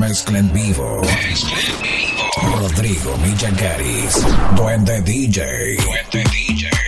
[0.00, 1.02] Mezcla en vivo.
[2.58, 4.24] Rodrigo Millagaris.
[4.56, 5.76] Duende DJ.
[5.76, 6.79] Duende DJ.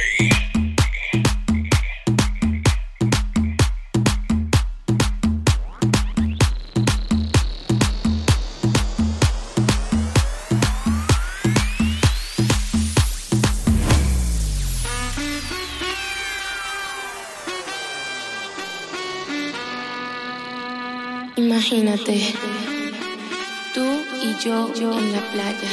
[25.32, 25.70] Playa.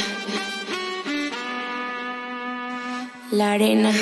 [3.30, 3.92] La arena,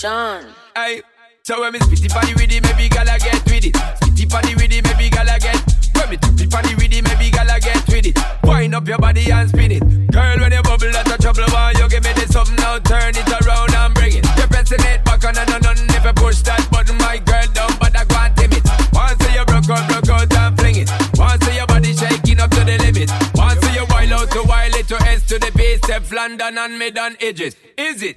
[0.00, 0.46] Sean.
[0.74, 1.02] Hey.
[1.42, 3.76] So when me spitty party with it, maybe gala get with it.
[4.00, 5.60] Spitty party with it, maybe gala get.
[5.92, 8.16] When me tippy party with it, maybe gala get with it.
[8.42, 9.84] Wind up your body and spin it.
[10.08, 11.44] Girl, when you bubble, that's a trouble.
[11.52, 12.78] Why you give me this something now?
[12.80, 14.24] Turn it around and bring it.
[14.40, 17.44] You're pressing it back on and on and if you push that button, my girl
[17.52, 18.64] down, but I can't tame it.
[18.96, 20.88] Once you broke out, broke out and fling it.
[21.20, 23.12] Once your body shaking up to the limit.
[23.36, 26.78] Once you wild out to wild it to S to the base, step London and
[26.78, 27.54] mid on edges.
[27.76, 28.16] Is it?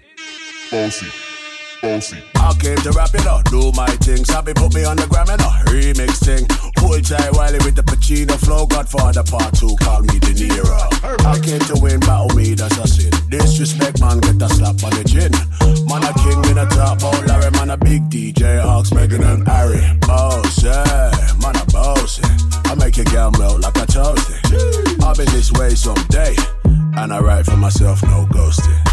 [0.71, 1.32] Bossy
[1.83, 2.23] bossy.
[2.35, 4.23] I came to rap it up, do my thing.
[4.23, 6.47] Sabi put me on the gram and a remix thing.
[6.79, 8.65] Hold tight Wiley with the Pacino flow.
[8.65, 10.79] Godfather part two, call me De Niro.
[11.27, 13.11] I came to win, battle me, that's a sin.
[13.29, 15.31] Disrespect, man, get a slap on the chin.
[15.85, 19.45] Man, a king in a top, oh Larry, man, a big DJ, Ox, Megan and
[19.47, 19.83] Harry.
[20.07, 21.11] Boss, yeah,
[21.43, 22.19] man, a boss.
[22.65, 25.03] I make your girl melt like a toasty.
[25.03, 26.35] I'll be this way someday.
[26.95, 28.92] And I write for myself, no ghosting.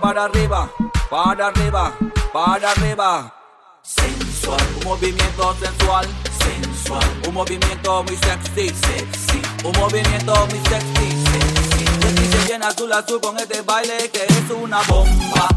[0.00, 0.68] Para arriba,
[1.08, 1.92] para arriba,
[2.32, 3.32] para arriba.
[3.82, 6.06] Sensual, un movimiento sensual.
[6.38, 8.68] Sensual, un movimiento muy sexy.
[8.68, 11.24] Sexy, un movimiento muy sexy.
[11.30, 15.48] Sexy, sexy se llena azul azul con este baile que es una bomba.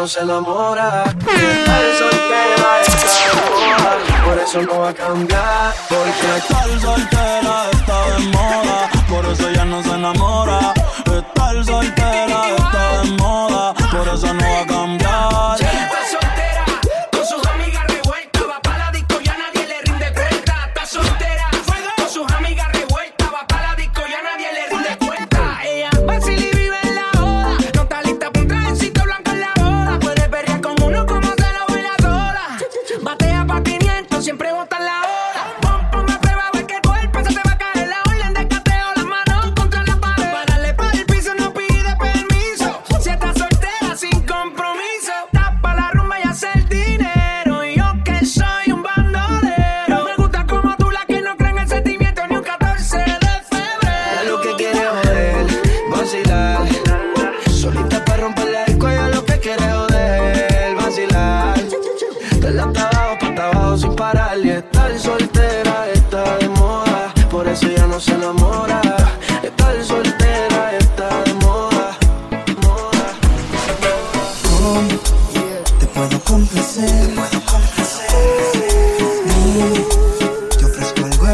[0.00, 1.04] no se enamora.
[1.04, 5.74] El soltera está de moda, por eso no va a cambiar.
[5.90, 10.72] Porque estar soltera está de moda, por eso ya no se enamora.
[11.04, 14.79] Estar soltera está de moda, por eso no va a cambiar.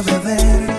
[0.02, 0.75] beber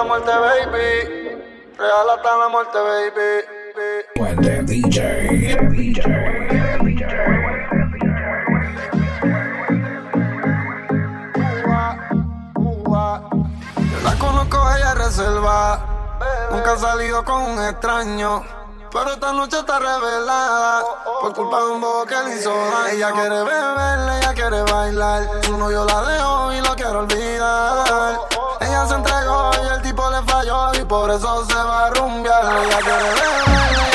[0.00, 1.42] la muerte, baby.
[1.76, 3.44] Real hasta la muerte, baby.
[4.14, 5.56] Puente DJ.
[14.02, 15.80] La conozco, ella es reserva.
[16.50, 18.42] Nunca ha salido con un extraño.
[18.92, 20.82] Pero esta noche está revelada
[21.20, 22.88] por culpa de un bobo que le hizo daño.
[22.90, 25.28] Ella quiere beber, ella quiere bailar.
[25.44, 28.29] Su novio la dejó y lo quiere olvidar.
[28.60, 32.44] Ella se entregó y el tipo le falló y por eso se va a rumbear.
[32.44, 33.89] Ella quiere beber,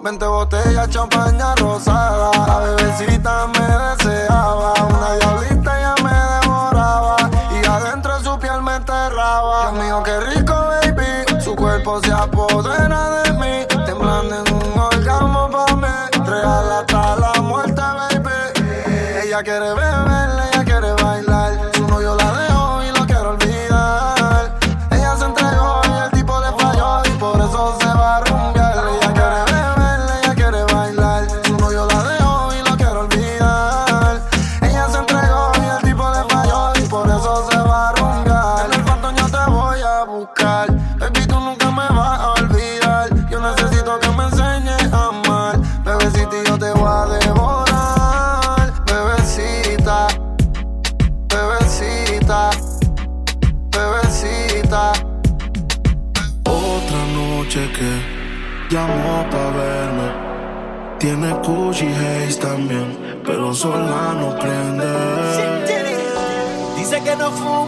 [0.00, 2.30] 20 botellas, champaña rosada.
[2.46, 7.16] La bebecita me deseaba, una diablita ya me devoraba.
[7.50, 9.72] Y adentro su piel me enterraba.
[9.72, 11.42] Dios mío, qué rico, baby.
[11.42, 13.17] Su cuerpo se apodera de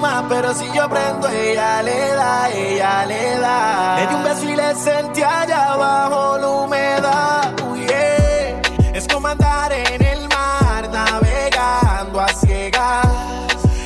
[0.01, 3.97] fuma, pero si yo prendo, ella le da, ella le da.
[3.97, 7.55] Le di un beso y le sentí allá abajo la humedad.
[7.71, 8.61] Uy, yeah.
[8.95, 13.07] Es como andar en el mar, navegando a ciegas.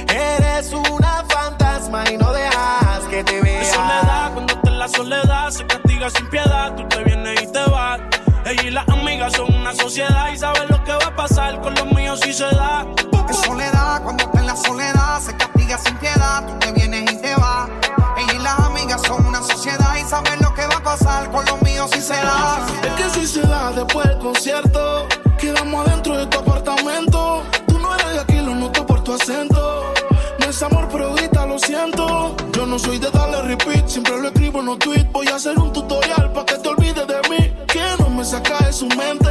[0.09, 3.63] Eres una fantasma y no dejas que te vea.
[3.63, 6.75] Es soledad, cuando está en la soledad se castiga sin piedad.
[6.77, 8.01] Tú te vienes y te vas.
[8.45, 11.75] Ella y las amigas son una sociedad y saben lo que va a pasar con
[11.75, 12.87] los míos si se da.
[13.29, 17.13] Es soledad, cuando está en la soledad, se castiga amigas sin piedad, tú te vienes
[17.13, 17.69] y te vas.
[18.17, 21.45] Ella y las amigas son una sociedad y saben lo que va a pasar con
[21.47, 22.59] los míos si se da.
[22.83, 25.07] Es que si se da después del concierto,
[25.39, 27.43] quedamos adentro de tu apartamento.
[27.67, 29.93] Tú no eres de aquí, lo noto por tu acento.
[30.39, 32.37] No es amor, pero ahorita lo siento.
[32.53, 35.11] Yo no soy de darle repeat, siempre lo escribo en los tweets.
[35.13, 37.53] Voy a hacer un tutorial para que te olvides de mí.
[37.67, 39.31] Que no me saca de su mente.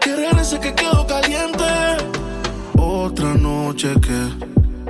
[0.00, 1.64] Que regrese que quedo caliente.
[2.76, 4.63] Otra noche que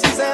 [0.00, 0.31] yo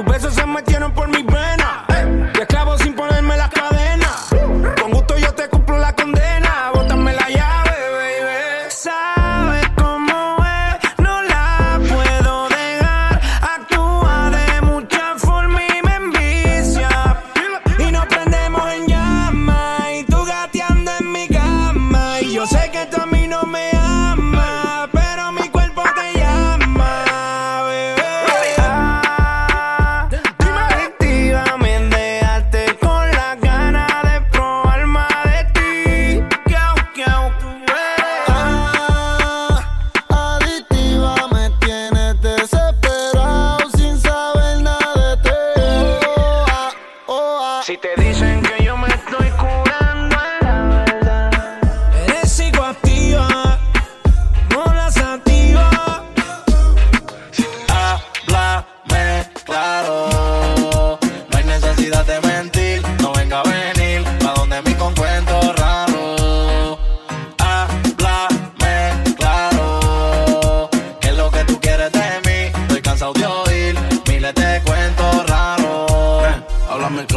[0.00, 1.59] Tus besos se metieron por mi venas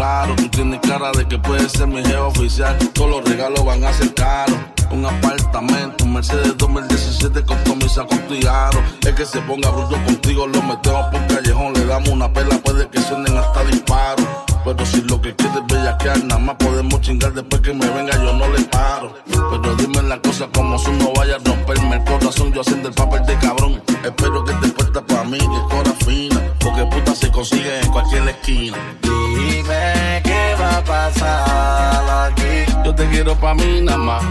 [0.04, 2.78] Claro, tú tienes cara de que puedes ser mi jefe oficial.
[2.94, 4.58] Todos los regalos van a ser caros.
[4.92, 8.84] Un apartamento, un Mercedes 2017 compromiso con tu aro.
[9.00, 12.90] Es que se ponga bruto contigo, lo metemos por callejón, le damos una pela, puede
[12.90, 14.28] que suenen hasta disparos.
[14.66, 18.14] Pero si lo que quieres es bellaquear, nada más podemos chingar después que me venga,
[18.14, 19.14] yo no le paro.
[19.26, 22.96] Pero dime las cosas como son, no vaya a romperme el corazón, yo haciendo el
[22.96, 23.82] papel de cabrón.
[24.04, 28.30] Espero que te puerta para mí, que cora fina, porque puta se consigue en cualquier
[28.30, 28.78] esquina.
[29.02, 32.72] Dime qué va a pasar aquí.
[32.86, 34.24] Yo te quiero pa' mí nada más.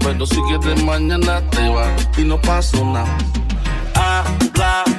[0.00, 3.18] Pero si quieres mañana te vas y no pasó nada.
[3.94, 4.93] Háblame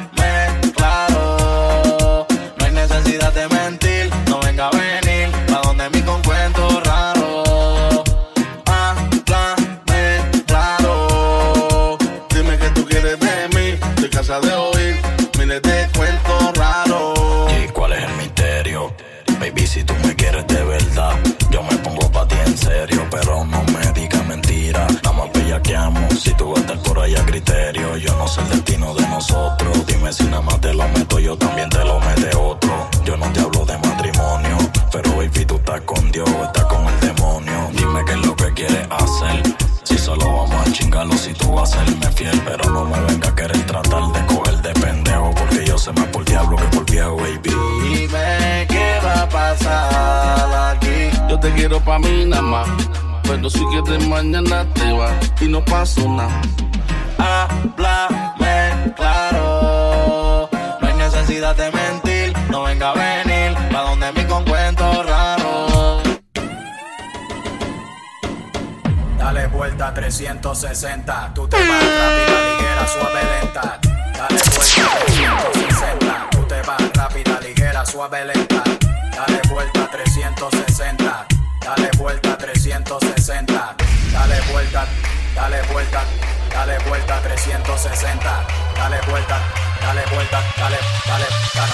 [19.45, 21.13] Baby, si tú me quieres de verdad,
[21.51, 24.87] yo me pongo pa' ti en serio, pero no me digas mentira.
[25.03, 28.41] Nada más bellaqueamos, si tú vas a estar por ahí a criterio, yo no sé
[28.41, 29.85] el destino de nosotros.
[29.85, 32.14] Dime si nada más te lo meto, yo también te lo mete
[51.85, 52.67] pa' mí nada más.
[53.23, 56.41] Pero si quieres mañana te vas y no pasó nada.
[57.17, 60.49] Háblame claro.
[60.81, 62.33] No hay necesidad de mentir.
[62.49, 63.57] No venga a venir.
[63.71, 66.03] Pa' donde mi con raros.
[69.17, 73.79] Dale vuelta 360, tú te vas rápida, ligera, suave, lenta.
[74.13, 78.63] Dale vuelta 360, tú te vas rápida, ligera, suave, lenta.
[79.15, 81.24] Dale vuelta 360,
[81.65, 83.75] dale vuelta 360,
[84.11, 84.85] dale vuelta,
[85.33, 86.03] dale vuelta,
[86.51, 89.39] dale vuelta 360, dale vuelta,
[89.79, 91.73] dale vuelta, dale, dale, dale,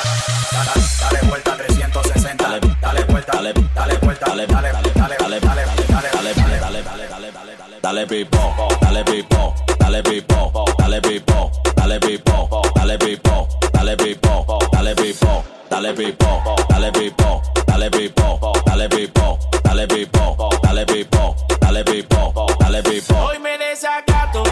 [0.52, 2.48] dale, dale vuelta 360,
[2.80, 7.80] dale vuelta, dale, dale vuelta, dale, dale, dale, dale, dale, dale, dale, dale, dale, dale.
[7.82, 14.96] Dale pipo, dale pipo, dale pipo, dale pipo, dale pipo, dale pipo, dale pipo, dale
[14.96, 20.18] pipo, dale pipo, dale pipo, dale pipo, dale pipo, dale pipo,
[20.64, 23.16] dale pipo, dale pipo, dale pipo.
[23.16, 24.44] Hoy me desacato,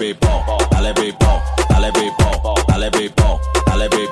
[0.00, 3.38] bébé bon, allez bébé bon, allez bébé bon,
[3.72, 4.09] allez bébé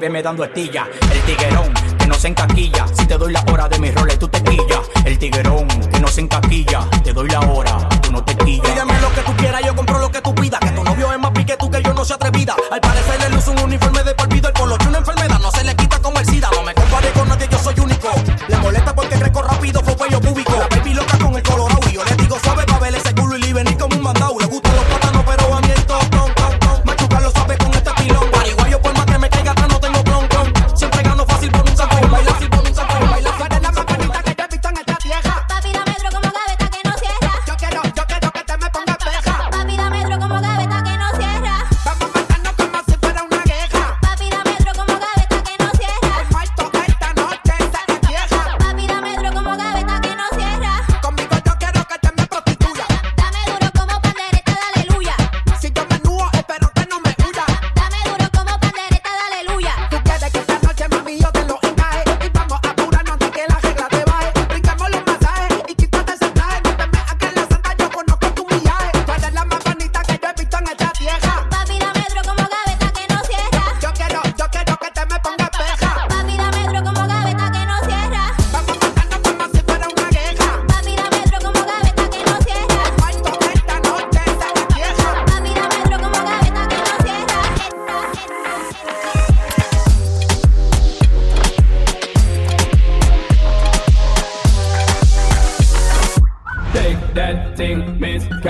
[0.00, 0.88] Verme dando estilla.
[1.12, 2.86] El tiguerón que no se encaquilla.
[2.88, 4.80] Si te doy la hora de mis roles, tú te quillas.
[5.04, 6.88] El tiguerón que no se encaquilla.
[7.04, 7.59] Te doy la hora,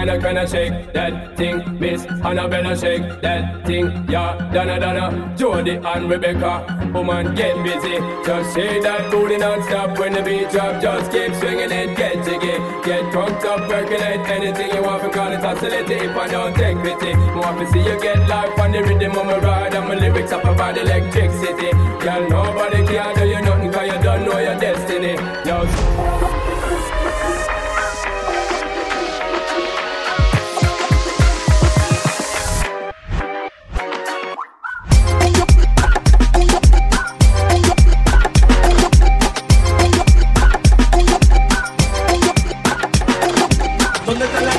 [0.00, 2.74] Can I shake that thing, Miss Annabella?
[2.74, 4.50] Shake that thing, yeah.
[4.50, 6.90] Donna, Donna, Jody and Rebecca.
[6.94, 7.98] Woman, get busy.
[8.24, 10.80] Just shake that booty non-stop when the beat drop.
[10.80, 12.56] Just keep swinging it, get jiggy.
[12.82, 15.02] Get drunk up, percolate anything you want.
[15.02, 17.14] Because it's oscillate if I don't take pity.
[17.36, 19.74] Want to see you get life on the rhythm of my ride.
[19.74, 21.72] And my lyrics up about electricity.
[22.00, 25.12] Girl, nobody can do you nothing cause you don't know your destiny.
[25.44, 26.29] Yo,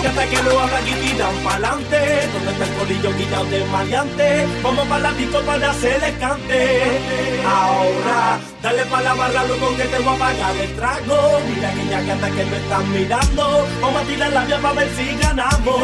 [0.02, 2.30] ¿Dónde está la gata que no hablan y tiran pa'lante?
[2.34, 4.48] ¿Dónde está el colillo guillado de maleante?
[4.64, 7.02] Vamos para la disco para hacerle cante.
[7.46, 11.40] Ahora, dale pa' la barra, loco, que te voy a pagar el trago.
[11.48, 13.67] Mira aquella gata que me están mirando.
[13.80, 15.78] Vamos a tirar la vía para ver si ganamos.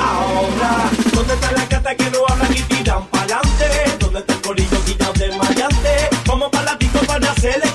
[0.00, 3.68] Ahora, ¿dónde está la gata que no hablan y tiran pa'lante?
[4.00, 6.08] ¿Dónde está el colillo guillado de maleante?
[6.26, 7.68] Vamos para la disco para hacerle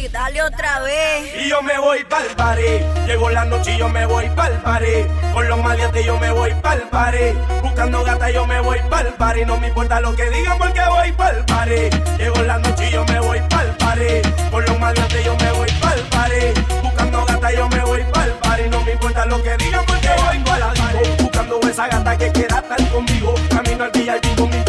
[0.00, 1.34] Nicky, dale otra vez.
[1.44, 3.06] Y yo me voy pa'l party.
[3.06, 5.06] Llegó la noche y yo me voy pa'l party.
[5.34, 7.34] Con los maleantes yo me voy pa'l party.
[7.62, 9.44] Buscando gata yo me voy pa'l party.
[9.44, 11.90] No me importa lo que digan porque voy pa'l party.
[12.18, 14.50] Llegó la noche y yo me voy pa'l party.
[14.50, 16.60] Con los maleantes yo me voy pa'l party.
[16.82, 18.68] Buscando gata yo me voy pa'l party.
[18.70, 21.22] No me importa lo que digan porque voy pa'l party.
[21.22, 23.34] Buscando esa gata que quiera estar conmigo.
[23.50, 24.59] Camino al VIP con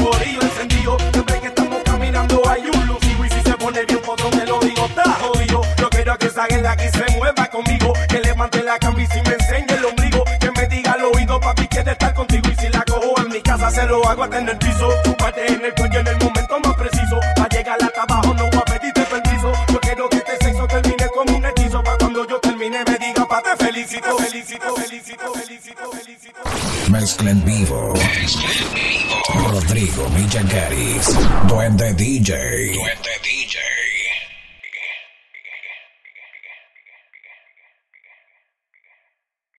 [6.81, 7.93] que aquí se mueva conmigo.
[8.07, 10.23] Que levante la camisa y me enseñe el ombligo.
[10.39, 12.49] Que me diga al oído, papi, quiere estar contigo.
[12.51, 14.89] Y si la cojo en mi casa, se lo hago hasta en el piso.
[15.03, 17.19] Tu parte en el cuello en el momento más preciso.
[17.35, 19.51] Pa' llegar hasta abajo, no voy a pedirte permiso.
[19.71, 21.83] Yo quiero que este sexo termine como un hechizo.
[21.83, 26.39] Pa' cuando yo termine, me diga, pa' te felicito, felicito, felicito, felicito, felicito.
[26.89, 27.93] Mezcla en vivo.
[29.49, 31.17] Rodrigo Villagaris.
[31.47, 32.73] Duende DJ.
[32.73, 33.10] Duende.